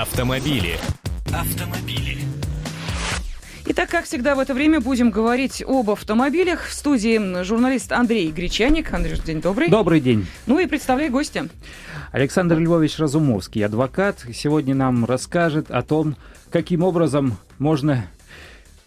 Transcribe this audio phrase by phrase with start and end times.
[0.00, 0.78] Автомобили.
[1.26, 2.16] Автомобили.
[3.66, 6.68] Итак, как всегда в это время будем говорить об автомобилях.
[6.68, 8.94] В студии журналист Андрей Гречаник.
[8.94, 9.68] Андрей, день добрый.
[9.68, 10.26] Добрый день.
[10.46, 11.50] Ну и представляй гостя.
[12.12, 16.16] Александр Львович Разумовский, адвокат, сегодня нам расскажет о том,
[16.50, 18.06] каким образом можно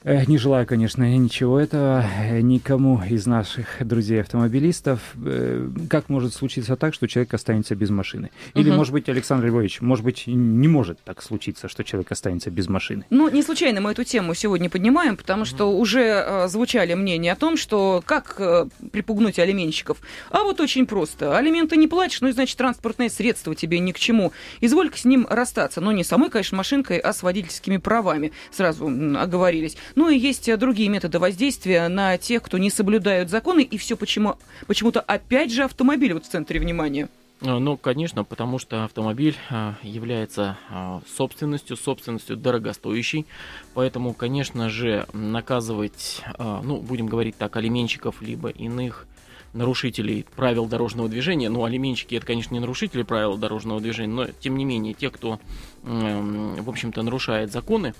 [0.03, 4.99] не желаю, конечно, ничего этого э, никому из наших друзей-автомобилистов.
[5.23, 8.29] Э, как может случиться так, что человек останется без машины?
[8.53, 8.77] Или, угу.
[8.77, 13.05] может быть, Александр Львович, может быть, не может так случиться, что человек останется без машины?
[13.09, 17.37] Ну, не случайно мы эту тему сегодня поднимаем, потому что уже э, звучали мнения о
[17.37, 19.99] том, что как э, припугнуть алименщиков.
[20.31, 21.37] А вот очень просто.
[21.37, 24.33] Алименты не платишь, ну и, значит, транспортное средство тебе ни к чему.
[24.59, 25.79] Изволь с ним расстаться.
[25.79, 28.33] Но не самой, конечно, машинкой, а с водительскими правами.
[28.51, 29.77] Сразу оговорились.
[29.95, 33.95] Ну и есть э, другие методы воздействия на тех, кто не соблюдают законы, и все
[33.95, 37.09] почему, почему-то опять же автомобиль вот в центре внимания.
[37.41, 43.25] А, ну, конечно, потому что автомобиль а, является а, собственностью, собственностью дорогостоящей,
[43.73, 49.07] поэтому, конечно же, наказывать, ну, будем говорить так, алименщиков, либо иных
[49.53, 54.57] нарушителей правил дорожного движения, ну, алименщики это, конечно, не нарушители правил дорожного движения, но, тем
[54.57, 55.39] не менее, те, кто,
[55.83, 57.93] в общем-то, нарушает законы,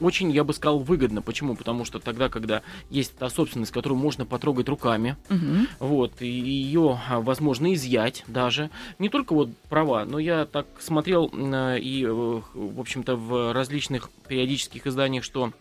[0.00, 1.22] очень, я бы сказал, выгодно.
[1.22, 1.56] Почему?
[1.56, 5.66] Потому что тогда, когда есть та собственность, которую можно потрогать руками, угу.
[5.80, 8.70] вот, и ее а, возможно изъять даже.
[8.98, 14.86] Не только вот права, но я так смотрел и, э, в общем-то, в различных периодических
[14.86, 15.52] изданиях, что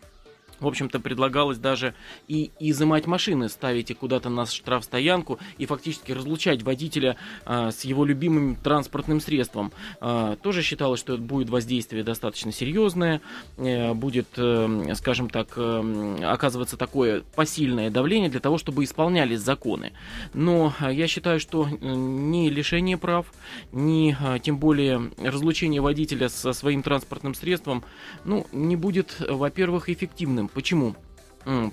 [0.64, 1.94] в общем-то, предлагалось даже
[2.28, 8.06] и изымать машины, ставить их куда-то на штрафстоянку и фактически разлучать водителя а, с его
[8.06, 9.72] любимым транспортным средством.
[10.00, 13.22] А, тоже считалось, что это будет воздействие достаточно серьезное,
[13.58, 19.94] а, будет, а, скажем так, а, оказываться такое посильное давление для того, чтобы исполнялись законы.
[20.34, 23.28] Но я считаю, что ни лишение прав,
[23.72, 27.84] ни а, тем более разлучение водителя со своим транспортным средством,
[28.26, 30.96] ну, не будет, во-первых, эффективным Почему?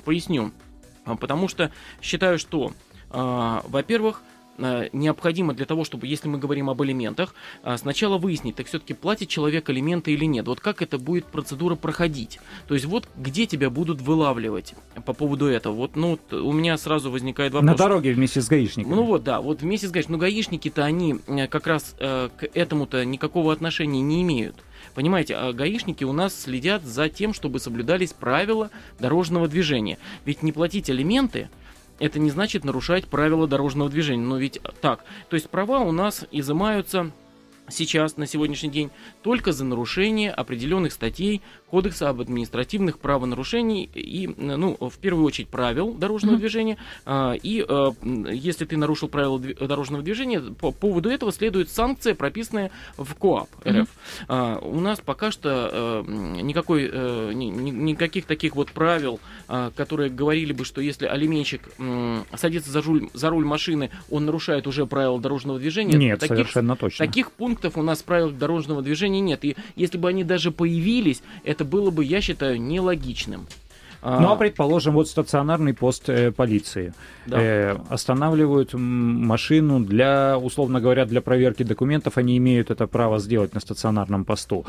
[0.05, 0.53] Поясню.
[1.05, 1.71] А, потому что
[2.03, 2.73] считаю, что,
[3.11, 4.23] а, во-первых,
[4.93, 7.35] необходимо для того, чтобы, если мы говорим об элементах,
[7.77, 10.47] сначала выяснить, так все-таки платит человек элементы или нет.
[10.47, 12.41] Вот как это будет процедура проходить.
[12.69, 15.75] То есть вот где тебя будут вылавливать по поводу этого.
[15.75, 17.71] Вот, ну, у меня сразу возникает вопрос.
[17.71, 18.95] На дороге вместе с гаишниками.
[18.95, 20.17] Ну вот, да, вот вместе с гаишниками.
[20.17, 24.57] Но гаишники-то они э, как раз э, к этому-то никакого отношения не имеют.
[24.95, 29.99] Понимаете, а гаишники у нас следят за тем, чтобы соблюдались правила дорожного движения.
[30.25, 31.49] Ведь не платить алименты
[32.01, 34.25] это не значит нарушать правила дорожного движения.
[34.25, 35.05] Но ведь так.
[35.29, 37.13] То есть права у нас изымаются
[37.71, 38.91] сейчас, на сегодняшний день,
[39.23, 45.93] только за нарушение определенных статей Кодекса об административных правонарушениях и, ну, в первую очередь, правил
[45.93, 46.39] дорожного mm-hmm.
[46.39, 46.77] движения.
[47.07, 52.71] А, и а, если ты нарушил правила дорожного движения, по поводу этого следует санкция, прописанная
[52.97, 53.75] в КОАП РФ.
[53.75, 53.89] Mm-hmm.
[54.29, 60.81] А, у нас пока что никакой, э, никаких таких вот правил, которые говорили бы, что
[60.81, 61.69] если алименщик
[62.35, 65.97] садится за руль, за руль машины, он нарушает уже правила дорожного движения.
[65.97, 67.07] Нет, таких, совершенно точно.
[67.07, 69.45] Таких пунктов у нас в правилах дорожного движения нет.
[69.45, 73.47] И если бы они даже появились, это было бы, я считаю, нелогичным.
[74.03, 76.95] Ну а предположим, вот стационарный пост э, полиции.
[77.27, 77.41] Да.
[77.41, 83.61] Э, останавливают машину для, условно говоря, для проверки документов, они имеют это право сделать на
[83.61, 84.65] стационарном посту.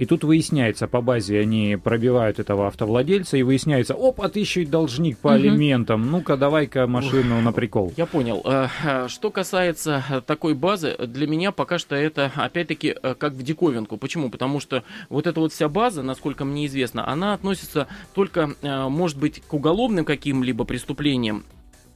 [0.00, 4.62] И тут выясняется, по базе они пробивают этого автовладельца, и выясняется, оп, а ты еще
[4.62, 5.34] и должник по угу.
[5.34, 7.92] алиментам, ну-ка давай-ка машину на прикол.
[7.98, 8.40] Я понял.
[8.46, 13.42] Э, э, что касается э, такой базы, для меня пока что это, опять-таки, как в
[13.42, 13.98] диковинку.
[13.98, 14.30] Почему?
[14.30, 18.54] Потому что вот эта вот вся база, насколько мне известно, она относится только
[18.88, 21.44] может быть, к уголовным каким-либо преступлениям,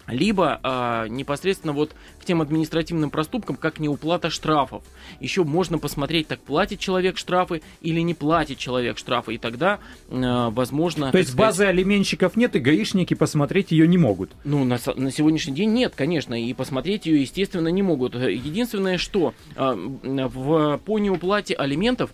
[0.07, 4.83] либо э, непосредственно вот к тем административным проступкам, как неуплата штрафов.
[5.21, 10.49] Еще можно посмотреть, так платит человек штрафы или не платит человек штрафы, и тогда, э,
[10.51, 11.11] возможно...
[11.11, 14.33] То есть сказать, базы алименщиков нет, и гаишники посмотреть ее не могут?
[14.45, 18.15] Ну, на, на сегодняшний день нет, конечно, и посмотреть ее, естественно, не могут.
[18.15, 22.11] Единственное, что э, в, по неуплате алиментов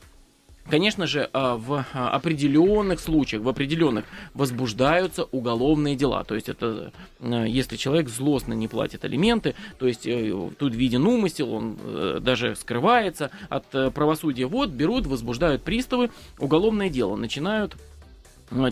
[0.69, 4.05] Конечно же, а, в а, определенных случаях, в определенных
[4.35, 6.23] возбуждаются уголовные дела.
[6.25, 11.07] То есть это а, если человек злостно не платит алименты, то есть э, тут виден
[11.07, 14.47] умысел, он э, даже скрывается от э, правосудия.
[14.47, 17.77] Вот берут, возбуждают приставы, уголовное дело, начинают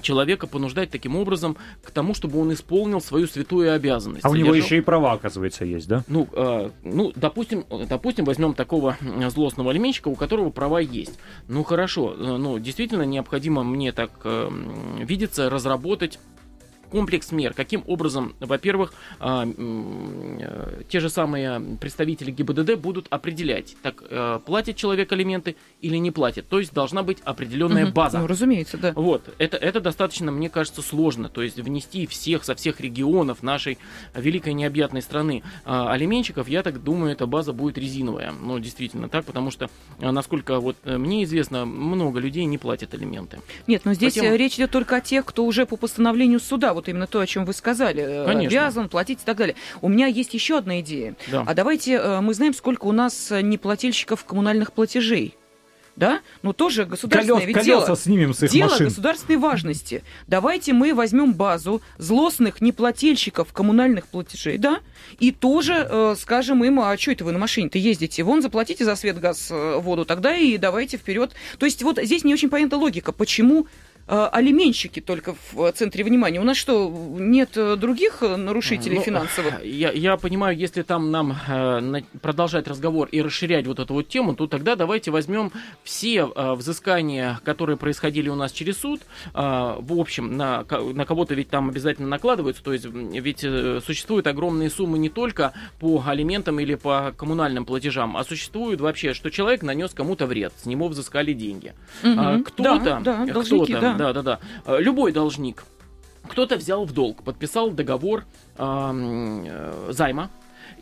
[0.01, 4.25] человека понуждать таким образом к тому, чтобы он исполнил свою святую обязанность.
[4.25, 6.05] А у него еще и права, оказывается, есть, да?
[6.09, 8.97] Ну, э, ну допустим, допустим, возьмем такого
[9.29, 11.19] злостного алименщика, у которого права есть.
[11.49, 14.51] Ну, хорошо, э, ну, действительно необходимо мне так э,
[15.01, 16.19] видится разработать
[16.90, 17.55] комплекс мер.
[17.55, 24.76] Каким образом, во-первых, а, э, те же самые представители ГИБДД будут определять, так э, платит
[24.76, 26.49] человек алименты или не платит.
[26.49, 27.94] То есть должна быть определенная Мгм.
[27.94, 28.19] база.
[28.19, 28.93] Ну, разумеется, да.
[28.94, 31.29] Вот, это, это достаточно, мне кажется, сложно.
[31.29, 33.79] То есть внести всех со всех регионов нашей
[34.14, 38.32] великой необъятной страны а, алименщиков, я так думаю, эта база будет резиновая.
[38.32, 39.69] Ну, действительно так, потому что,
[40.00, 43.41] а, насколько вот э, мне известно, много людей не платят алименты.
[43.67, 46.89] Нет, но здесь Хотя- речь идет только о тех, кто уже по постановлению суда, вот
[46.89, 48.61] именно то, о чем вы сказали, э, Конечно.
[48.61, 49.57] обязан платить и так далее.
[49.83, 51.15] У меня есть еще одна идея.
[51.31, 51.45] Да.
[51.47, 55.35] А давайте э, мы знаем, сколько у нас э, неплательщиков коммунальных платежей.
[55.97, 56.21] Да?
[56.43, 57.97] Ну, тоже государственное Колес- ведь колеса дело.
[57.97, 58.87] снимем с их Дело машин.
[58.87, 60.05] государственной важности.
[60.29, 64.79] Давайте мы возьмем базу злостных неплательщиков коммунальных платежей, да,
[65.19, 68.23] и тоже э, скажем им, а что это вы на машине-то ездите?
[68.23, 71.33] Вон, заплатите за свет, газ, воду, тогда и давайте вперед.
[71.59, 73.67] То есть вот здесь не очень понятна логика, почему
[74.08, 76.40] алименщики только в э, центре внимания.
[76.40, 76.88] У нас что,
[77.19, 79.64] нет э, других э, нарушителей Ну, финансовых?
[79.64, 84.08] Я, я понимаю, если там нам э, на- продолжать разговор и расширять вот эту вот
[84.08, 85.52] тему, то тогда давайте возьмем
[85.84, 89.02] все э, взыскания, которые происходили у нас через суд,
[89.34, 89.38] э,
[89.78, 90.64] в общем, на,
[90.94, 95.52] на кого-то ведь там обязательно накладываются, то есть ведь э, существуют огромные суммы не только
[95.81, 100.66] по алиментам или по коммунальным платежам, а существует вообще, что человек нанес кому-то вред, с
[100.66, 101.75] него взыскали деньги.
[102.02, 102.44] Мгм.
[102.44, 103.98] кто-то, да, да, кто-то, да.
[103.99, 105.65] Да, да, да, э, любой должник,
[106.29, 108.25] кто-то взял в долг, подписал договор
[108.56, 110.31] э, займа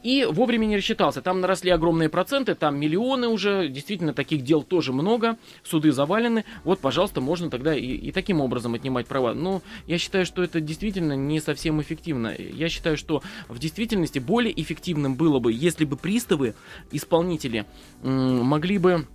[0.03, 1.23] и вовремя не рассчитался.
[1.23, 6.45] Там наросли огромные проценты, там миллионы уже, действительно таких дел тоже много, суды завалены.
[6.65, 9.35] Вот, пожалуйста, можно тогда и, и таким образом отнимать права.
[9.35, 12.35] Но я считаю, что это действительно не совсем эффективно.
[12.39, 16.55] Я считаю, что в действительности более эффективным было бы, если бы приставы,
[16.93, 17.67] исполнители,
[18.03, 19.07] могли бы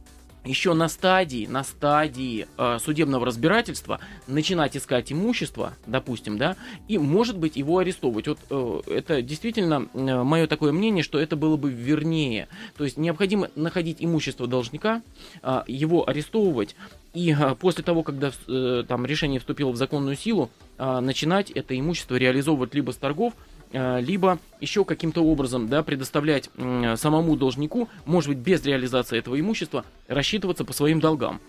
[0.43, 6.55] еще на стадии, на стадии э, судебного разбирательства начинать искать имущество, допустим, да,
[6.87, 8.27] и, может быть, его арестовывать.
[8.27, 12.47] Вот э, это действительно э, мое такое мнение, что это было бы вернее.
[12.77, 15.01] То есть необходимо находить имущество должника,
[15.43, 16.75] э, его арестовывать,
[17.13, 21.77] и э, после того, когда э, там решение вступило в законную силу, э, начинать это
[21.77, 23.33] имущество реализовывать либо с торгов,
[23.71, 26.49] либо еще каким-то образом да, предоставлять
[26.95, 31.39] самому должнику, может быть, без реализации этого имущества, рассчитываться по своим долгам.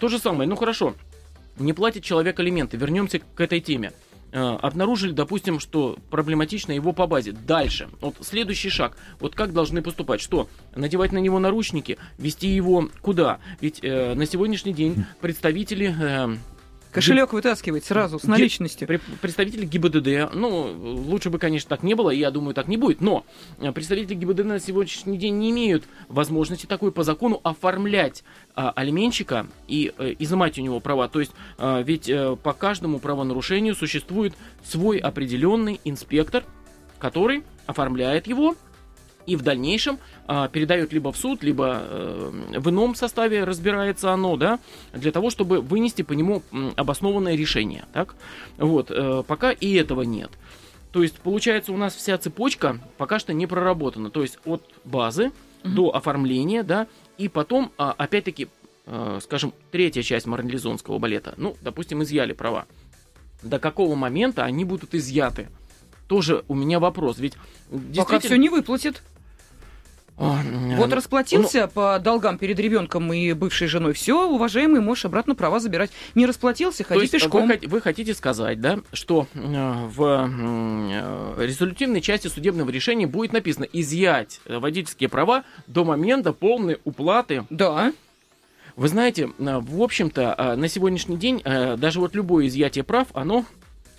[0.00, 0.94] То же самое, ну хорошо,
[1.58, 3.92] не платит человек алименты, вернемся к этой теме.
[4.32, 7.30] Э, Обнаружили, допустим, что проблематично его по базе.
[7.32, 7.88] Дальше.
[8.00, 8.96] Вот следующий шаг.
[9.20, 10.20] Вот как должны поступать?
[10.20, 10.48] Что?
[10.74, 11.98] Надевать на него наручники?
[12.18, 13.38] Вести его куда?
[13.60, 16.36] Ведь э, на сегодняшний день представители э,
[16.94, 18.86] Кошелек вытаскивать сразу, с наличностью.
[18.86, 20.72] Пре- Представители ГИБДД, ну,
[21.08, 23.24] лучше бы, конечно, так не было, и я думаю, так не будет, но
[23.58, 28.22] э, представители ГИБДД на сегодняшний день не имеют возможности такой по закону оформлять
[28.54, 31.08] а, алименщика и э, изымать у него права.
[31.08, 32.10] То есть, а, ведь
[32.42, 36.44] по каждому правонарушению существует свой определенный инспектор,
[37.00, 38.54] который оформляет его
[39.26, 44.36] и в дальнейшем а, передает либо в суд, либо э, в ином составе разбирается оно,
[44.36, 44.58] да,
[44.92, 46.42] для того, чтобы вынести по нему
[46.76, 48.14] обоснованное решение, так?
[48.58, 50.30] Вот, э, пока и этого нет.
[50.92, 54.10] То есть, получается, у нас вся цепочка пока что не проработана.
[54.10, 55.32] То есть, от базы
[55.64, 55.74] Мгм.
[55.74, 56.86] до оформления, да,
[57.18, 58.48] и потом, а, опять-таки,
[58.86, 62.66] э, скажем, третья часть марлезонского балета, ну, допустим, изъяли права.
[63.42, 65.48] До какого момента они будут изъяты?
[66.06, 67.34] Тоже у меня вопрос, ведь
[67.70, 68.20] Пока действительно...
[68.20, 69.02] все не выплатит.
[70.16, 70.40] А,
[70.76, 73.94] Вот ну, расплатился по долгам перед ребенком и бывшей женой.
[73.94, 75.90] Все, уважаемый, можешь обратно права забирать.
[76.14, 77.48] Не расплатился, То ходи есть пешком.
[77.48, 83.64] Вы, вы хотите сказать, да, что э, в э, резолютивной части судебного решения будет написано
[83.72, 87.44] изъять водительские права до момента полной уплаты.
[87.50, 87.92] Да.
[88.76, 93.44] Вы знаете, э, в общем-то, на сегодняшний день даже вот любое изъятие прав, оно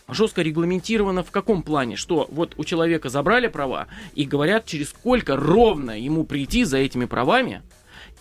[0.07, 5.35] жестко регламентировано в каком плане, что вот у человека забрали права и говорят, через сколько
[5.35, 7.61] ровно ему прийти за этими правами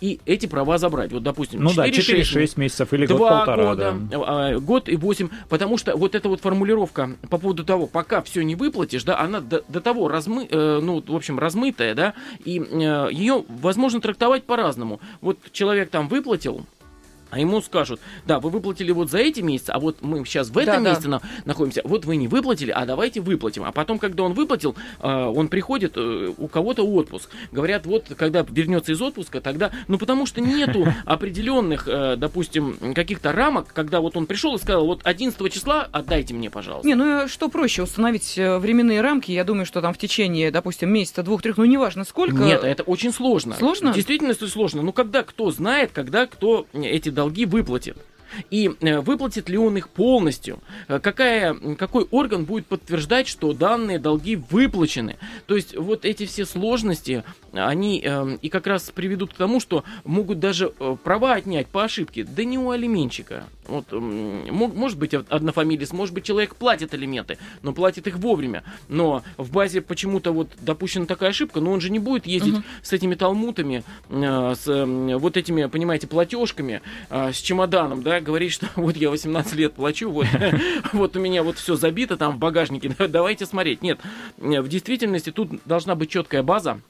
[0.00, 1.12] и эти права забрать.
[1.12, 3.64] Вот, допустим, Ну да, 4-6 4-6 месяцев или Два год-полтора.
[3.64, 4.18] года, да.
[4.26, 8.42] а, год и восемь, потому что вот эта вот формулировка по поводу того, пока все
[8.42, 12.14] не выплатишь, да, она до, до того размы, э, ну, в общем, размытая, да,
[12.44, 15.00] и э, ее возможно трактовать по-разному.
[15.20, 16.66] Вот человек там выплатил,
[17.34, 20.56] а ему скажут, да, вы выплатили вот за эти месяцы, а вот мы сейчас в
[20.58, 20.90] этом Да-да.
[20.90, 23.64] месяце на- находимся, вот вы не выплатили, а давайте выплатим.
[23.64, 27.30] А потом, когда он выплатил, э, он приходит, э, у кого-то отпуск.
[27.50, 33.32] Говорят, вот когда вернется из отпуска, тогда, ну потому что нету определенных, э, допустим, каких-то
[33.32, 36.86] рамок, когда вот он пришел и сказал, вот 11 числа отдайте мне, пожалуйста.
[36.86, 40.88] Не, ну э, что проще, установить временные рамки, я думаю, что там в течение, допустим,
[40.92, 42.36] месяца, двух-трех, ну неважно сколько.
[42.36, 43.56] Нет, это очень сложно.
[43.56, 43.92] Сложно?
[43.92, 44.82] Действительно это сложно.
[44.82, 47.96] Ну, когда кто знает, когда кто эти долги выплатит.
[48.50, 50.60] И э, выплатит ли он их полностью?
[50.88, 55.16] Э, какая, какой орган будет подтверждать, что данные долги выплачены?
[55.46, 59.84] То есть вот эти все сложности, они э, и как раз приведут к тому, что
[60.04, 62.24] могут даже э, права отнять по ошибке.
[62.24, 63.44] Да не у алименщика.
[63.66, 68.62] Вот, э, может быть однофамилец, может быть человек платит алименты, но платит их вовремя.
[68.88, 72.64] Но в базе почему-то вот допущена такая ошибка, но он же не будет ездить uh-huh.
[72.82, 78.52] с этими талмутами, э, с э, вот этими, понимаете, платежками, э, с чемоданом, да, говорить,
[78.52, 80.26] что вот я 18 лет плачу, вот,
[80.92, 83.82] вот у меня вот все забито там в багажнике, давайте смотреть.
[83.82, 84.00] Нет,
[84.38, 86.80] в действительности тут должна быть четкая база,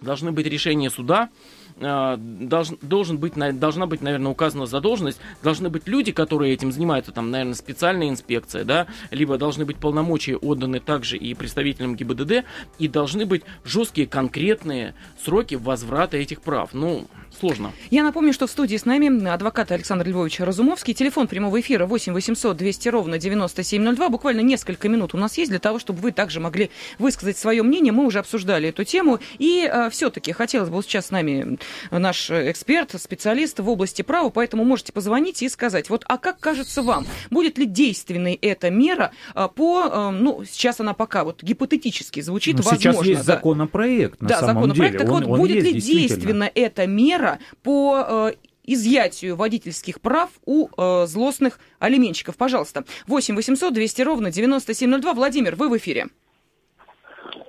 [0.00, 1.30] должны быть решения суда,
[1.78, 7.12] э, долж, должен быть, должна быть, наверное, указана задолженность, должны быть люди, которые этим занимаются,
[7.12, 12.44] там, наверное, специальная инспекция, да, либо должны быть полномочия отданы также и представителям ГИБДД,
[12.78, 16.70] и должны быть жесткие конкретные сроки возврата этих прав.
[16.72, 17.06] Ну,
[17.38, 17.72] сложно.
[17.90, 20.94] Я напомню, что в студии с нами адвокат Александр Львович Разумовский.
[20.94, 24.08] Телефон прямого эфира 8 800 200 ровно 9702.
[24.08, 27.92] Буквально несколько минут у нас есть для того, чтобы вы также могли высказать свое мнение.
[27.92, 29.20] Мы уже обсуждали эту тему.
[29.38, 31.58] И э, все-таки хотелось бы сейчас с нами
[31.90, 36.82] наш эксперт, специалист в области права, поэтому можете позвонить и сказать, вот, а как кажется
[36.82, 42.20] вам, будет ли действенной эта мера э, по, э, ну, сейчас она пока вот гипотетически
[42.20, 42.92] звучит, Но возможно.
[42.92, 43.34] Сейчас есть да.
[43.34, 44.92] законопроект, на да, самом законопроект.
[44.92, 45.04] деле.
[45.04, 48.32] Так он, вот, он будет есть, ли действенна эта мера по
[48.66, 52.36] изъятию водительских прав у э, злостных алименщиков.
[52.36, 55.14] Пожалуйста, 8 800 200 ровно 9702.
[55.14, 56.08] Владимир, вы в эфире.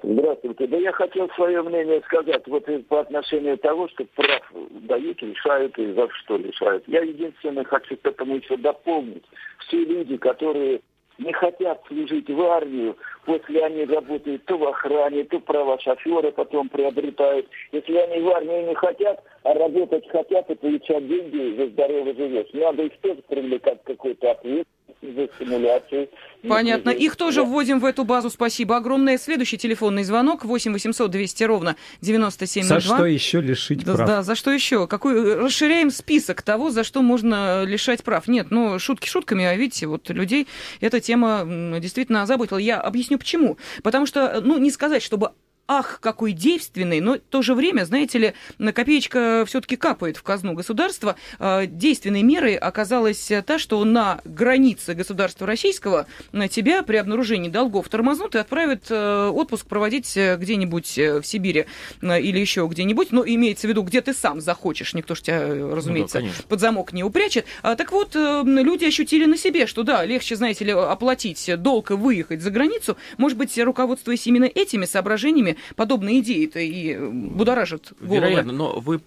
[0.09, 0.67] Здравствуйте.
[0.67, 4.41] Да я хотел свое мнение сказать вот по отношению того, что прав
[4.87, 6.85] дают, лишают и за что лишают.
[6.87, 9.25] Я единственное хочу к этому еще дополнить.
[9.59, 10.79] Все люди, которые
[11.17, 12.95] не хотят служить в армию,
[13.25, 17.47] после они работают то в охране, то права шофера потом приобретают.
[17.73, 22.47] Если они в армию не хотят, а работать хотят и получать деньги, за здорово живешь.
[22.53, 24.67] Надо их тоже привлекать какой-то ответ
[25.01, 26.07] за стимуляцию.
[26.47, 26.89] Понятно.
[26.89, 27.47] Их тоже да.
[27.47, 28.29] вводим в эту базу.
[28.29, 29.17] Спасибо огромное.
[29.17, 32.79] Следующий телефонный звонок 8 800 200 ровно 9702.
[32.79, 34.07] За что еще лишить да, прав?
[34.07, 34.87] Да, за что еще?
[34.87, 35.35] Какой...
[35.35, 38.27] Расширяем список того, за что можно лишать прав.
[38.27, 40.47] Нет, ну, шутки шутками, а видите, вот людей
[40.79, 41.43] эта тема
[41.79, 42.57] действительно озаботила.
[42.57, 43.57] Я объясню почему.
[43.83, 45.31] Потому что, ну, не сказать, чтобы
[45.67, 50.53] ах, какой действенный, но в то же время, знаете ли, копеечка все-таки капает в казну
[50.53, 51.15] государства.
[51.39, 57.89] А, действенной мерой оказалась та, что на границе государства российского на тебя при обнаружении долгов
[57.89, 61.65] тормознут и отправят э, отпуск проводить э, где-нибудь э, в Сибири
[62.01, 63.11] или еще где-нибудь.
[63.11, 64.93] Но имеется в виду, где ты сам захочешь.
[64.93, 67.45] Никто же тебя, разумеется, ну да, под замок не упрячет.
[67.61, 71.95] А, так вот, люди ощутили на себе, что да, легче, знаете ли, оплатить долг и
[71.95, 72.97] выехать за границу.
[73.17, 78.15] Может быть, руководствуясь именно этими соображениями, подобные идеи-то и будоражат головы.
[78.15, 79.01] Вероятно, но вы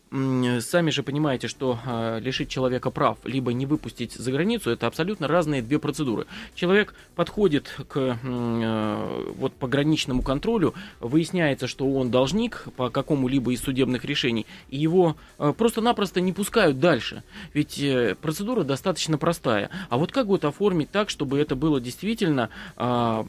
[0.61, 5.29] сами же понимаете, что э, лишить человека прав, либо не выпустить за границу, это абсолютно
[5.29, 6.27] разные две процедуры.
[6.55, 14.05] Человек подходит к э, вот пограничному контролю, выясняется, что он должник по какому-либо из судебных
[14.05, 17.23] решений, и его э, просто-напросто не пускают дальше.
[17.55, 19.71] Ведь э, процедура достаточно простая.
[19.89, 23.25] А вот как вот оформить так, чтобы это было действительно э,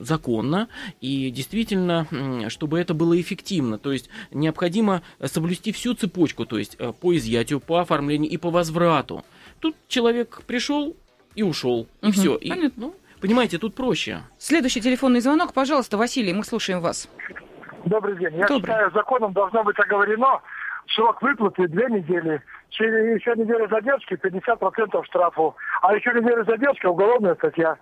[0.00, 0.68] законно
[1.00, 3.78] и действительно действительно, чтобы это было эффективно.
[3.78, 8.50] То есть необходимо соблюсти всю цепочку, то есть э, по изъятию, по оформлению и по
[8.50, 9.24] возврату.
[9.60, 10.96] Тут человек пришел
[11.34, 12.12] и ушел, и угу.
[12.12, 12.36] все.
[12.36, 14.20] И, ну, понимаете, тут проще.
[14.38, 17.08] Следующий телефонный звонок, пожалуйста, Василий, мы слушаем вас.
[17.84, 18.36] Добрый день.
[18.36, 18.60] Я Добрый.
[18.60, 20.40] считаю, законом должно быть оговорено
[20.94, 22.42] срок выплаты две недели.
[22.70, 25.56] Через еще неделю задержки 50% штрафу.
[25.82, 27.76] А еще неделю задержки уголовная статья.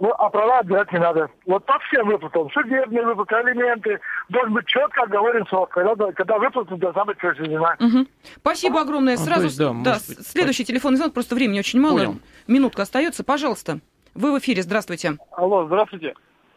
[0.00, 1.30] Ну, а права отбирать не надо.
[1.44, 2.50] Вот по всем выплатам.
[2.52, 4.00] Судебные выплаты, алименты.
[4.30, 7.76] Должен быть четко оговорен срок, когда, когда выплата должна быть произведена.
[7.78, 8.06] Угу.
[8.36, 9.18] Спасибо огромное.
[9.18, 11.98] Ну, Сразу, есть, да, да, быть, следующий телефонный звонок, просто времени очень мало.
[11.98, 12.14] Понял.
[12.46, 13.24] Минутка остается.
[13.24, 13.80] Пожалуйста.
[14.14, 14.62] Вы в эфире.
[14.62, 15.18] Здравствуйте.
[15.32, 16.14] Алло, здравствуйте.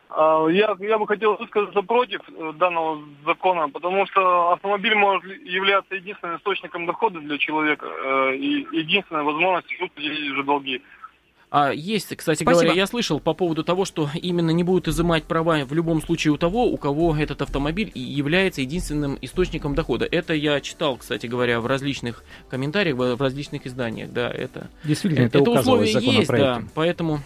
[0.09, 2.21] А, я, я бы хотел высказаться против
[2.55, 9.23] данного закона, потому что автомобиль может являться единственным источником дохода для человека э, и единственной
[9.23, 10.81] возможностью выплатить же долги.
[11.53, 12.51] А есть, кстати Спасибо.
[12.61, 16.33] говоря, я слышал по поводу того, что именно не будут изымать права в любом случае
[16.33, 20.07] у того, у кого этот автомобиль является единственным источником дохода.
[20.09, 24.11] Это я читал, кстати говоря, в различных комментариях, в различных изданиях.
[24.11, 27.19] Да, это, Действительно, это, это условие есть, да, поэтому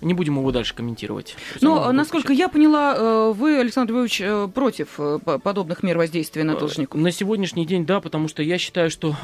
[0.00, 1.36] не будем его дальше комментировать.
[1.60, 6.56] Но, насколько я поняла, э, вы, Александр Львович, э, против э, подобных мер воздействия на
[6.56, 6.96] должника?
[6.96, 9.14] На сегодняшний день, да, потому что я считаю, что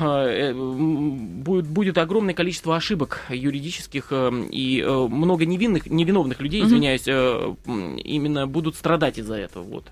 [0.54, 8.76] будет, будет огромное количество ошибок юридических, и много невинных, невиновных людей, извиняюсь, м, именно будут
[8.76, 9.64] страдать из-за этого.
[9.64, 9.84] Вот.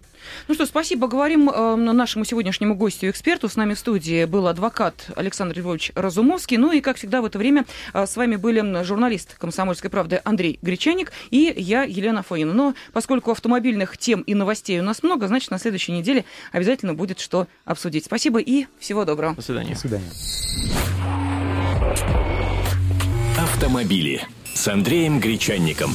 [0.46, 1.08] Ну что, спасибо.
[1.08, 3.48] Говорим нашему сегодняшнему гостю, эксперту.
[3.48, 6.56] С нами в студии был адвокат Александр Львович Разумовский.
[6.56, 11.12] Ну и, как всегда, в это время с вами были журналист «Комсомольской правды» Андрей Гречаник
[11.30, 12.52] и я, Елена Фонина.
[12.54, 17.20] Но поскольку автомобильных тем и новостей у нас много, значит, на следующей неделе обязательно будет
[17.20, 18.04] что обсудить.
[18.04, 19.34] Спасибо и всего доброго.
[19.34, 19.74] До свидания.
[19.74, 20.10] До свидания.
[23.38, 24.22] Автомобили
[24.54, 25.90] с Андреем Гречанником.